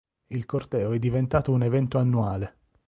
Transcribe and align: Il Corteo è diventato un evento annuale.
Il 0.29 0.47
Corteo 0.47 0.93
è 0.93 0.97
diventato 0.97 1.51
un 1.51 1.61
evento 1.61 1.99
annuale. 1.99 2.57